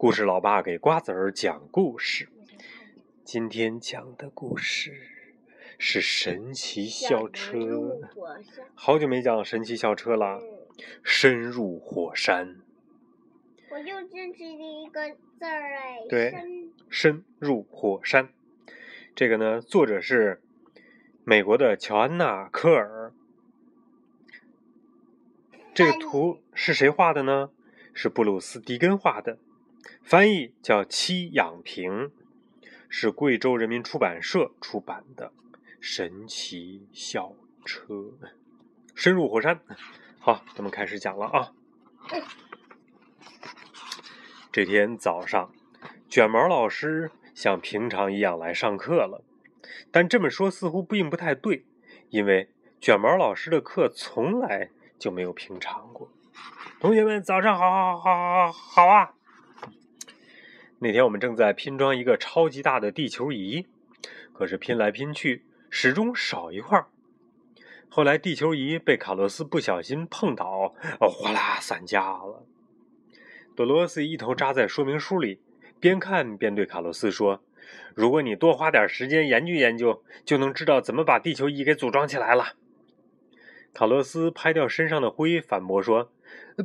[0.00, 2.30] 故事老爸给瓜子儿讲故事。
[3.22, 4.94] 今天讲的故事
[5.78, 8.00] 是神奇校车。
[8.74, 10.40] 好久没讲神奇校车了。
[11.02, 12.56] 深入火山。
[13.68, 15.98] 我就认识一个字儿哎。
[16.08, 16.32] 对，
[16.88, 18.30] 深入火山。
[19.14, 20.40] 这个呢，作者是
[21.24, 23.12] 美国的乔安娜·科尔。
[25.74, 27.50] 这个图是谁画的呢？
[27.92, 29.36] 是布鲁斯·迪根画的。
[30.02, 32.10] 翻译叫戚养平，
[32.88, 35.28] 是贵州人民出版社出版的
[35.80, 37.34] 《神奇校
[37.64, 37.94] 车》。
[38.94, 39.60] 深入火山，
[40.18, 41.52] 好，咱们开始讲了啊。
[44.52, 45.52] 这天早上，
[46.08, 49.22] 卷毛老师像平常一样来上课了，
[49.90, 51.64] 但这么说似乎并不太对，
[52.08, 56.10] 因为卷毛老师的课从来就没有平常过。
[56.80, 59.14] 同学们，早上好，好，好，好，好，好啊！
[60.82, 63.66] 那天我们正在拼装一个超级大的地球仪，
[64.32, 66.82] 可是拼来拼去始终少一块。
[67.90, 72.46] 后来地球仪被卡洛斯不小心碰倒，哗啦散架了。
[73.54, 75.42] 多罗斯一头扎在说明书里，
[75.78, 77.42] 边看边对卡洛斯说
[77.94, 82.54] ：“如果你多花点时间研究研究，就能知道怎么把地球仪给组装起来了。”
[83.74, 86.10] 卡洛斯拍掉身上的灰，反驳说：“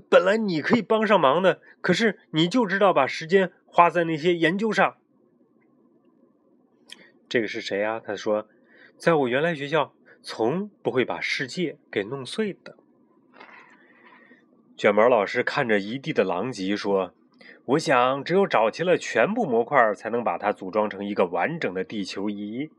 [0.10, 4.96] 本来你可以帮上忙的，可是你就知道把时间。”花在那些研究上。
[7.28, 8.00] 这个是谁啊？
[8.00, 8.48] 他说，
[8.96, 12.78] 在我原来学校，从不会把世界给弄碎的。
[14.78, 17.14] 卷毛老师看着一地的狼藉说
[17.76, 22.70] ：“我想，只有找齐了全部模块，才能把它组装成一个完整的地球仪。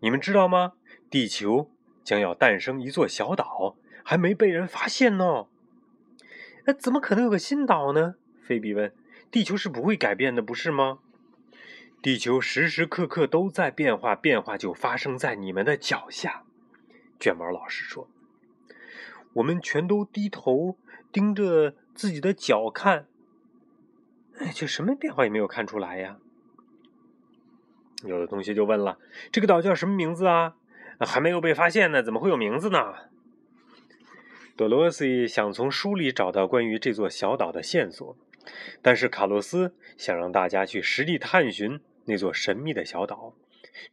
[0.00, 0.72] 你们知道吗？
[1.10, 1.70] 地球
[2.02, 5.44] 将要诞生一座小岛，还没被人发现呢。
[6.64, 8.90] 那怎么可能有个新岛呢？”菲比问。
[9.36, 11.00] 地球是不会改变的，不是吗？
[12.00, 16.44] 地球时时刻刻都在变化，变化就发生在你们的脚下。
[17.20, 18.08] 卷毛老师说
[19.36, 20.78] ：“我们全都低头
[21.12, 23.08] 盯着自己的脚看，
[24.38, 26.16] 哎，却什么变化也没有看出来呀。”
[28.06, 28.98] 有的同学就问了
[29.30, 30.56] ：“这个岛叫什么名字啊？
[31.00, 32.94] 还没有被发现呢，怎么会有名字呢？”
[34.56, 38.16] 多罗西想从书里找到关于这座小岛的线索。
[38.82, 43.34] 但是卡洛斯想让大家去实地探寻那座神秘的小岛，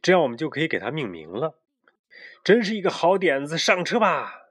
[0.02, 1.58] 这样我们就可以给它命名了。
[2.42, 4.50] 真是一个好点子，上车吧！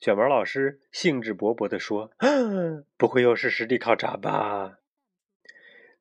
[0.00, 2.10] 卷毛老师兴致勃勃地说
[2.96, 4.78] ：“不会又是实地考察吧？”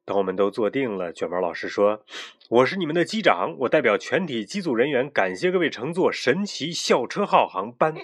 [0.05, 2.05] 等我们都坐定了，卷毛老师说
[2.49, 7.95] ：“我是你们的机长，我代表全体机组人员感谢各位乘坐神奇校车号航班。”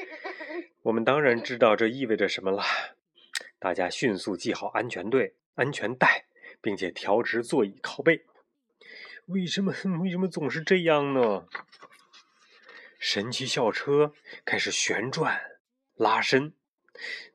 [0.82, 2.62] 我们当然知道这意味着什么了。
[3.58, 6.26] 大家迅速系好安全队、安全带，
[6.60, 8.24] 并且调直座椅靠背。
[9.26, 9.72] 为什么？
[10.02, 11.46] 为什么总是这样呢？
[12.98, 14.12] 神奇校车
[14.44, 15.40] 开始旋转、
[15.94, 16.54] 拉伸。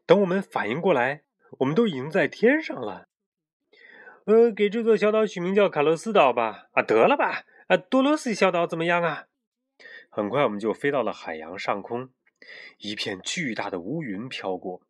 [0.05, 1.23] 等我们反应过来，
[1.59, 3.07] 我们都已经在天上了。
[4.25, 6.69] 呃，给这座小岛取名叫卡洛斯岛吧。
[6.71, 7.45] 啊，得了吧。
[7.67, 9.27] 啊，多罗斯小岛怎么样啊？
[10.09, 12.09] 很快，我们就飞到了海洋上空。
[12.79, 14.81] 一片巨大的乌云飘过。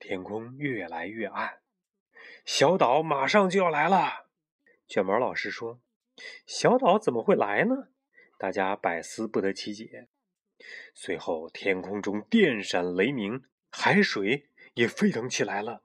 [0.00, 1.60] 天空越来越暗，
[2.46, 4.26] 小岛马上就要来了。
[4.88, 5.78] 卷毛老师说
[6.46, 7.88] ：“小岛怎么会来呢？”
[8.38, 10.08] 大家百思不得其解。
[10.94, 15.82] 随后，天空中电闪雷鸣，海水也沸腾起来了。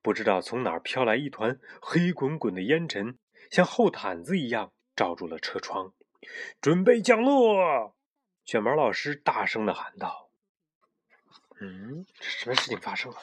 [0.00, 3.18] 不知道从哪儿飘来一团黑滚滚的烟尘，
[3.50, 5.92] 像厚毯子一样罩住了车窗。
[6.60, 7.94] 准备降落！
[8.46, 10.29] 卷毛老师大声的喊道。
[11.60, 13.18] 嗯，什么事情发生了？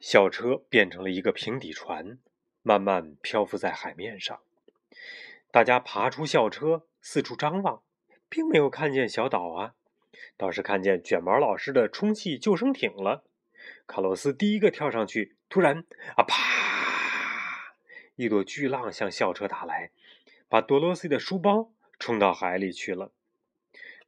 [0.00, 2.18] 校车变成了一个平底船，
[2.62, 4.40] 慢慢漂浮在海面上。
[5.52, 7.82] 大家爬出校车，四处张望，
[8.28, 9.74] 并没有看见小岛啊，
[10.36, 13.22] 倒是看见卷毛老师的充气救生艇了。
[13.86, 15.84] 卡洛斯第一个跳上去，突然
[16.16, 17.74] 啊，啪！
[18.16, 19.92] 一朵巨浪向校车打来，
[20.48, 23.12] 把多罗西的书包冲到海里去了。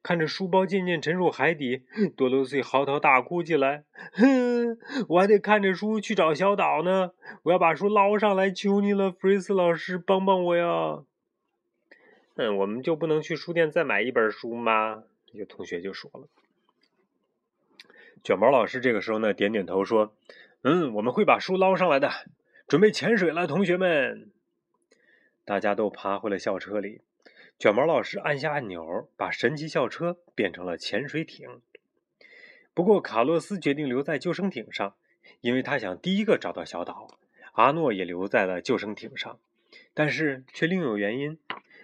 [0.03, 1.83] 看着书包渐渐沉入海底，
[2.17, 3.83] 多罗西嚎啕大哭起来。
[4.13, 4.77] 哼，
[5.09, 7.11] 我还得看着书去找小岛呢。
[7.43, 11.03] 我要把书捞上来，求你了，弗瑞斯老师，帮帮我呀！
[12.35, 15.03] 嗯，我们就不能去书店再买一本书吗？
[15.33, 16.27] 有同学就说了。
[18.23, 20.15] 卷毛老师这个时候呢，点点头说
[20.63, 22.11] ：“嗯，我们会把书捞上来的。
[22.67, 24.31] 准备潜水了，同学们。”
[25.45, 27.01] 大家都爬回了校车里。
[27.61, 31.61] 卷毛老师按下按钮，把神奇校车变成了潜水艇。
[32.73, 34.95] 不过，卡洛斯决定留在救生艇上，
[35.41, 37.19] 因为他想第一个找到小岛，
[37.51, 39.39] 阿诺也留在了救生艇上，
[39.93, 41.37] 但是却另有原因。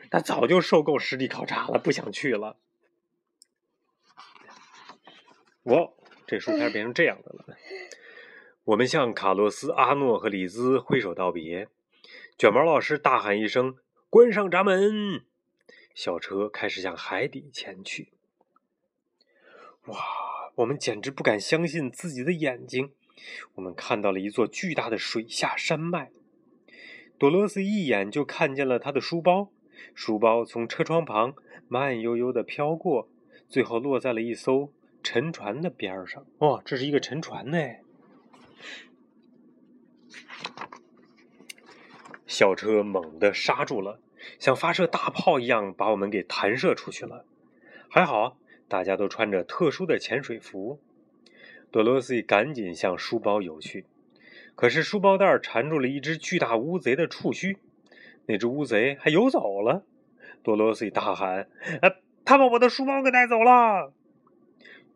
[0.09, 2.57] 他早就受够实地考察了，不想去了。
[5.65, 5.91] 哇，
[6.25, 7.55] 这书开始变成这样的了。
[8.63, 11.67] 我们向卡洛斯、阿诺和李兹挥手道别。
[12.35, 13.75] 卷毛老师大喊一声
[14.09, 15.23] ：“关上闸门！”
[15.97, 18.09] 小车开始向海底前去。
[19.87, 19.97] 哇，
[20.53, 22.91] 我们简直不敢相信自己的眼睛。
[23.55, 26.11] 我们看到了一座巨大的水下山脉。
[27.17, 29.49] 多罗斯一眼就看见了他的书包，
[29.95, 31.33] 书包从车窗旁
[31.67, 33.09] 慢悠悠的飘过，
[33.49, 34.71] 最后落在了一艘
[35.01, 36.23] 沉船的边上。
[36.37, 37.57] 哇，这是一个沉船呢！
[42.27, 43.99] 小车猛地刹住了，
[44.39, 47.25] 像发射大炮一样把我们给弹射出去了。
[47.89, 48.37] 还好，
[48.67, 50.79] 大家都穿着特殊的潜水服。
[51.71, 53.85] 多罗西赶紧向书包游去，
[54.55, 57.57] 可是书包带缠住了一只巨大乌贼的触须，
[58.25, 59.83] 那只乌贼还游走了。
[60.43, 61.49] 多罗西大喊
[61.81, 63.91] ：“啊，他把我的书包给带走了！”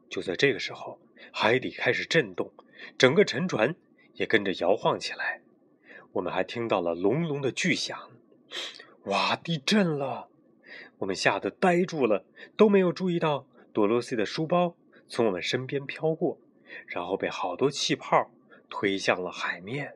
[0.09, 0.99] 就在这个时候，
[1.31, 2.51] 海底开始震动，
[2.97, 3.75] 整个沉船
[4.13, 5.41] 也跟着摇晃起来。
[6.13, 7.97] 我们还听到了隆隆的巨响，
[9.05, 9.35] 哇！
[9.35, 10.29] 地震了！
[10.99, 12.25] 我们吓得呆住了，
[12.55, 14.75] 都没有注意到多洛西的书包
[15.07, 16.37] 从我们身边飘过。
[16.87, 18.31] 然后被好多气泡
[18.69, 19.95] 推向了海面，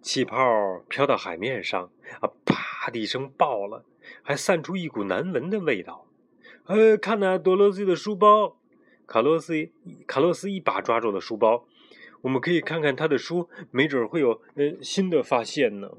[0.00, 3.84] 气泡飘到海面上，啊，啪的一声爆了，
[4.22, 6.06] 还散出一股难闻的味道。
[6.64, 8.56] 呃，看呐，多罗西的书包，
[9.06, 9.68] 卡洛斯，
[10.06, 11.66] 卡洛斯一把抓住了书包，
[12.22, 15.90] 我们可以看看他的书，没准会有呃新的发现呢。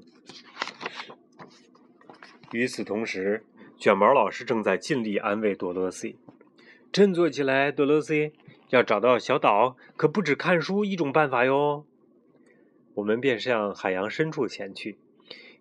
[2.55, 3.43] 与此同时，
[3.77, 6.15] 卷毛老师正在尽力安慰多罗西，
[6.89, 8.31] 振作起来，多罗西。
[8.69, 11.85] 要找到小岛，可不止看书一种办法哟。
[12.95, 14.97] 我们便向海洋深处前去，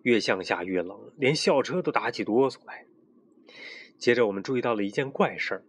[0.03, 2.85] 越向下越冷，连校车都打起哆嗦来。
[3.97, 5.63] 接着，我们注意到了一件怪事儿：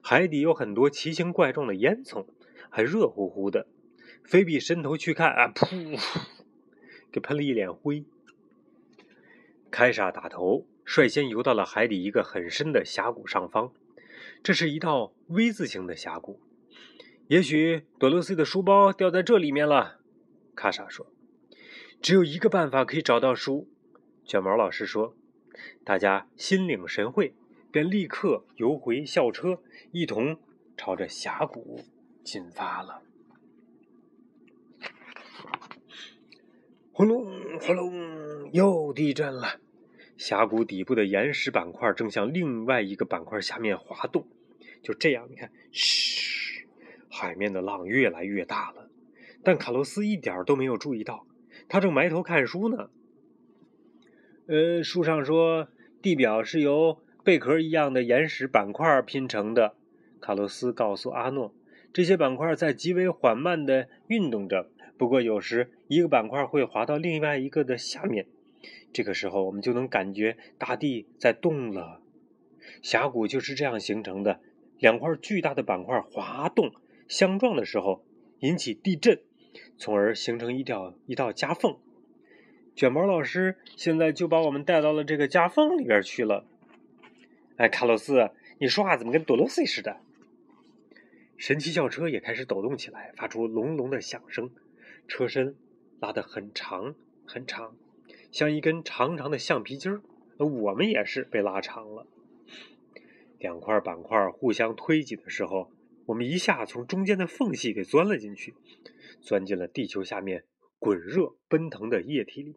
[0.00, 2.24] 海底有很多奇形怪状的烟囱，
[2.70, 3.66] 还热乎乎的。
[4.24, 5.98] 菲比伸头去看，啊，噗，
[7.12, 8.04] 给喷了一脸灰。
[9.70, 13.72] 凯莎打头，率先游到了海底一个很深的峡谷上方。
[14.42, 16.40] 这是一道 V 字形的峡谷。
[17.26, 20.00] 也许多罗西的书包掉在这里面了，
[20.54, 21.12] 卡莎说
[22.00, 23.68] ：“只有一个办法可以找到书。”
[24.24, 25.14] 卷毛老师说
[25.84, 27.34] ：“大家心领神会，
[27.70, 29.60] 便立刻游回校车，
[29.92, 30.38] 一同
[30.76, 31.84] 朝着峡谷
[32.24, 33.02] 进发了。”
[36.92, 39.60] 轰隆轰隆，又地震了！
[40.16, 44.26] 峡谷底部的岩石板块正向另外一个板块下面滑动。
[44.82, 46.66] 就这样，你看，嘘。
[47.10, 48.90] 海面的浪越来越大了，
[49.42, 51.26] 但卡洛斯一点都没有注意到，
[51.68, 52.90] 他正埋头看书呢。
[54.46, 55.68] 呃，书上说
[56.00, 59.74] 地表是由贝壳一样的岩石板块拼成的。
[60.20, 61.54] 卡洛斯告诉阿诺，
[61.92, 68.26] 这些板块在极为缓慢地运动着，不过有时一个板块会滑到另外一个的下面，
[68.92, 72.00] 这个时候我们就能感觉大地在动了。
[72.82, 74.40] 峡谷就是这样形成的，
[74.78, 76.72] 两块巨大的板块滑动。
[77.08, 78.04] 相撞的时候
[78.40, 79.20] 引起地震，
[79.78, 81.78] 从而形成一条一道夹缝。
[82.76, 86.46] 卷毛老师现在就把我们带到了这个夹缝里边去了。
[87.56, 89.96] 哎，卡洛斯，你说话怎么跟多罗西似的？
[91.36, 94.50] 神奇校车也开始抖动起来，发出隆隆的响声，
[95.08, 95.56] 车身
[95.98, 97.74] 拉得很长很长，
[98.30, 100.00] 像一根长长的橡皮筋儿。
[100.38, 102.06] 我们也是被拉长了。
[103.38, 105.70] 两块板块互相推挤的时候。
[106.06, 108.54] 我们一下从中间的缝隙给钻了进去，
[109.20, 110.44] 钻进了地球下面
[110.78, 112.56] 滚热奔腾的液体里。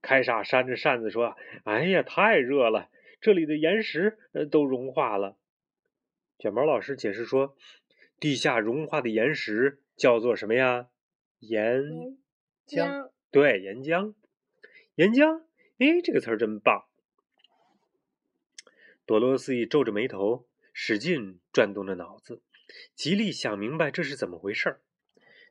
[0.00, 2.88] 凯撒扇着扇子说：“哎呀，太热了，
[3.20, 5.36] 这里的岩石呃都融化了。”
[6.38, 7.56] 卷毛老师解释说
[8.20, 10.86] ：“地下融化的岩石叫做什么呀？
[11.40, 11.82] 岩
[12.64, 13.10] 浆。
[13.32, 14.14] 对，岩浆。
[14.96, 15.44] 岩浆。
[15.78, 16.84] 哎，这个词儿真棒。”
[19.06, 20.46] 多罗西皱着眉头。
[20.78, 22.42] 使劲转动着脑子，
[22.94, 24.82] 极力想明白这是怎么回事儿。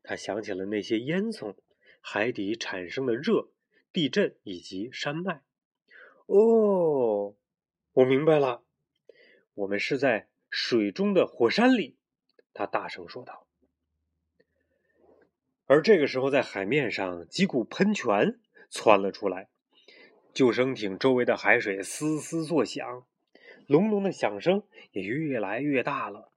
[0.03, 1.55] 他想起了那些烟囱、
[1.99, 3.49] 海底产生的热、
[3.91, 5.41] 地震以及山脉。
[6.27, 7.35] 哦，
[7.93, 8.61] 我明白了，
[9.55, 11.97] 我们是在水中的火山里。
[12.53, 13.47] 他大声说道。
[15.65, 19.47] 而这个时候，在海面上，几股喷泉窜了出来，
[20.33, 23.05] 救生艇周围的海水嘶嘶作响。
[23.67, 26.31] 隆隆的响声也越来越大了。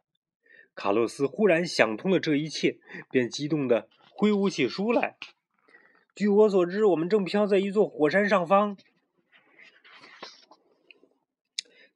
[0.74, 2.78] 卡洛斯忽然想通了这一切，
[3.10, 5.16] 便激动地挥舞起书来。
[6.14, 8.76] 据我所知，我们正飘在一座火山上方，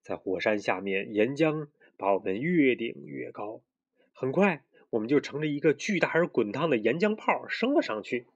[0.02, 3.62] 在火山下面，岩浆把我们越顶越高。
[4.12, 8.26] 很快，我们就乘着一个巨大而滚烫的岩浆泡升了上去。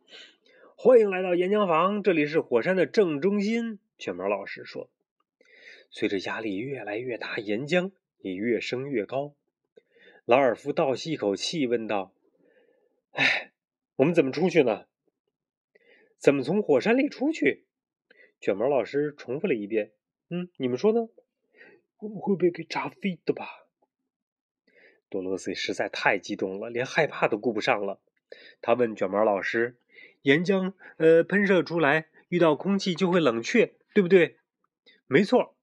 [0.78, 3.78] 欢迎来到岩浆房，这里是火山的正中心。
[3.97, 4.90] 卷毛老师说
[5.90, 9.35] ：“随着压力越来越大，岩浆也越升越高。”
[10.26, 12.12] 劳尔夫倒吸一口气，问道
[13.12, 13.52] ：“哎，
[13.97, 14.85] 我们怎么出去呢？
[16.18, 17.64] 怎么从火山里出去？”
[18.38, 19.92] 卷毛老师重复了一遍
[20.28, 21.09] ：“嗯，你们说呢？
[22.00, 23.49] 我们会被给炸飞的吧？”
[25.09, 27.99] 多罗西实在太激动了，连害怕都顾不上了。
[28.61, 29.78] 他问卷毛老师
[30.26, 34.37] ：“岩浆呃喷射出来，遇到空气就会冷却。”对不对？
[35.06, 35.56] 没错，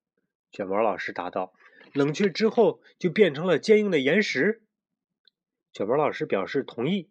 [0.52, 1.54] 卷毛老师答道
[1.94, 4.64] ：“冷却之后就变成了坚硬的岩石。”
[5.72, 7.10] 卷毛老师表示同意。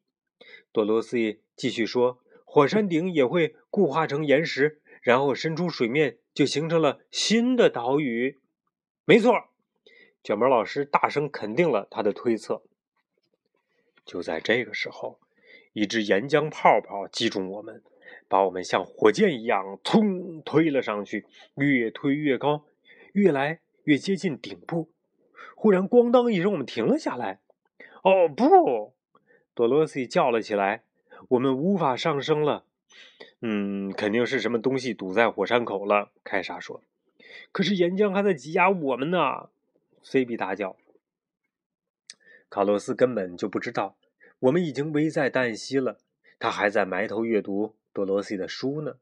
[0.72, 8.40] 多罗西继续说：“火山顶也会固化成岩石，然后伸出水面，就形成了新的岛屿。”
[9.04, 9.50] 没错，
[10.24, 12.64] 卷毛老师大声肯定了他的推测。
[14.04, 15.20] 就在这个时候，
[15.72, 17.82] 一只岩浆泡泡击中我们。
[18.28, 21.26] 把我们像火箭一样，冲推了上去，
[21.56, 22.64] 越推越高，
[23.12, 24.88] 越来越接近顶部。
[25.54, 27.40] 忽然，咣当一声，我们停了下来。
[28.02, 28.94] 哦不！
[29.52, 30.82] 多罗西叫了起来
[31.28, 32.64] ：“我们无法上升了。”
[33.42, 36.10] 嗯，肯定是什么东西堵在火山口了。
[36.24, 36.82] 凯莎说
[37.52, 39.50] ：“可是岩浆还在挤压我们呢。”
[40.02, 40.76] 菲比大叫。
[42.48, 43.94] 卡洛斯根本就不知道，
[44.42, 45.98] 我们已经危在旦夕了。
[46.38, 47.76] 他还在埋头阅读。
[47.92, 48.96] 多罗西的书呢？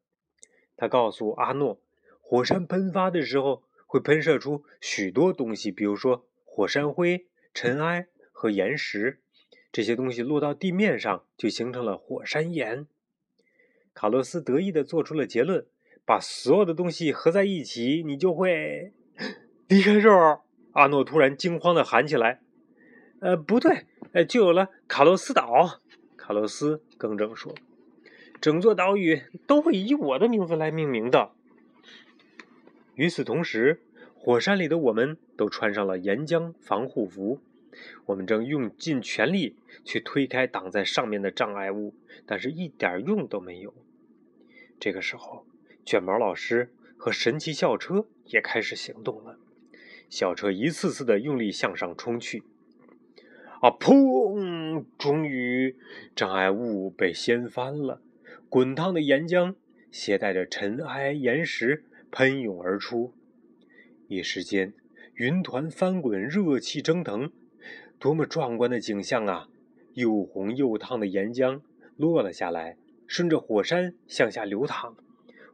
[0.77, 1.81] 他告诉阿诺，
[2.21, 9.21] 火山喷发的时候会喷射出许多东西，比如说火山灰、尘埃和岩石。
[9.71, 12.89] 这些东西落到地面上，就形成了火山岩。
[13.95, 15.67] 卡洛斯得意地做出了结论：
[16.05, 18.93] 把所有的东西合在一起，你就会
[19.69, 20.41] 离开这儿。
[20.73, 22.41] 阿诺突然惊慌地喊起来
[23.23, 25.81] ：“呃，不对，哎，就有了卡洛斯岛。”
[26.17, 27.55] 卡洛斯更正说。
[28.41, 31.33] 整座岛屿都会以我的名字来命名的。
[32.95, 33.81] 与此同时，
[34.15, 37.41] 火山里的我们都穿上了岩浆防护服，
[38.07, 43.75] 我们正用尽全力去推开挡在上面的障碍物，但是一点用都没有。
[44.79, 45.45] 这个时候，
[45.85, 49.39] 卷毛老师和神奇校车也开始行动了。
[50.09, 52.43] 校车一次次的用力向上冲去，
[53.61, 54.85] 啊砰！
[54.97, 55.77] 终于，
[56.17, 58.01] 障碍物被掀翻了。
[58.49, 59.55] 滚烫的岩浆
[59.91, 63.13] 携带着尘埃、岩石喷涌而出，
[64.09, 64.73] 一时间
[65.15, 67.31] 云团翻滚，热气蒸腾，
[67.99, 69.49] 多么壮观的景象啊！
[69.93, 71.61] 又红又烫的岩浆
[71.97, 74.97] 落了下来，顺着火山向下流淌，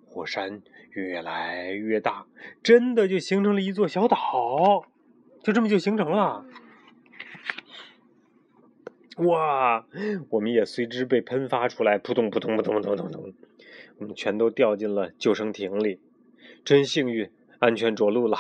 [0.05, 2.27] 火山越来越大，
[2.63, 4.87] 真的就形成了一座小岛，
[5.43, 6.47] 就这么就形成了。
[9.17, 9.87] 哇！
[10.31, 13.33] 我们也随之被喷发出来，扑通扑通扑通扑通扑通，
[13.99, 16.01] 我们全都掉进了救生艇里，
[16.65, 18.37] 真幸运，安全着陆了。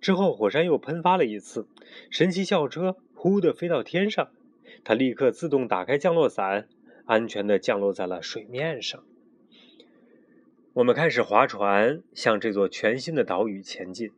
[0.00, 1.66] 之后，火山又喷发了一次，
[2.08, 4.30] 神奇校车呼的飞到天上，
[4.84, 6.68] 它立刻自动打开降落伞，
[7.04, 9.02] 安全的降落在了水面上。
[10.74, 14.12] 我们开始划船，向这座全新的岛屿前进。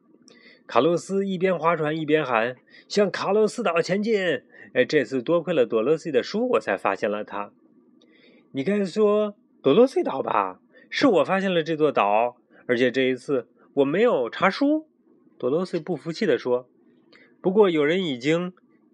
[0.70, 2.54] 卡洛斯一边划船一边喊
[2.86, 4.40] ：“向卡洛斯岛前进！”
[4.72, 7.50] 哎，这次多亏了朵洛西的书，我才发现了它。
[8.52, 10.60] 你该说朵洛西岛吧？
[10.88, 12.36] 是我发现了这座岛，
[12.66, 14.86] 而且这一次我没有查书。
[15.38, 16.68] 朵洛西不服气地说
[17.42, 18.52] ：“不过有人已经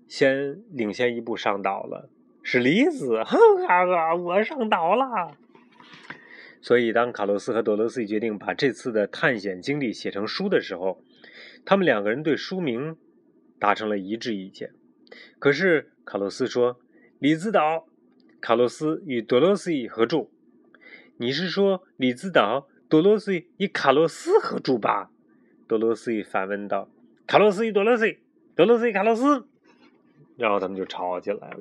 [0.09, 2.09] 先领先一步上岛了，
[2.43, 3.23] 是李子。
[3.23, 3.37] 哈
[3.69, 5.37] 哈，我上岛了。”
[6.63, 11.03] 所以，当卡洛斯和朵洛西决定把这次的探险经历写成书的时候，
[11.67, 12.97] 他们两个人对书名
[13.59, 14.71] 达成了一致意见。
[15.39, 16.81] 可是卡洛斯说
[17.19, 17.87] ：“李子岛，
[18.41, 20.29] 卡洛斯与多罗西合著。
[21.19, 25.11] 你是说李子岛，多罗西与卡洛斯合著吧？”
[25.69, 26.89] 多罗西反问道
[27.27, 28.21] ：“卡洛斯与多罗西，
[28.55, 29.47] 多罗西卡洛斯。”
[30.39, 31.59] 然后他们就吵起来了。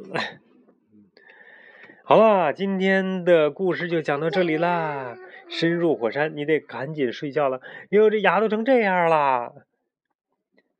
[2.03, 5.17] 好了，今天的故事就讲到这里啦。
[5.47, 7.61] 深入火山，你得赶紧睡觉了。
[7.89, 9.53] 哟，这牙都成这样了，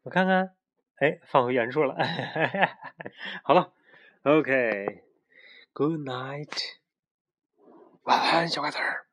[0.05, 0.55] 我看看。
[0.97, 1.95] 哎，放回原处了。
[3.43, 3.73] 好了
[4.23, 6.75] ，OK，Good night，
[8.03, 9.04] 晚安，小瓜子儿。